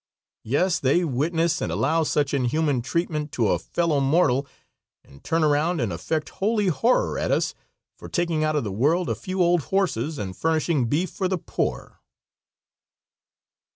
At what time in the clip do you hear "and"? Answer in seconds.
1.61-1.71, 5.03-5.23, 5.79-5.93, 10.17-10.35